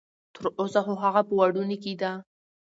[0.35, 2.11] تر اوسه خو هغه په وړوني کې ده.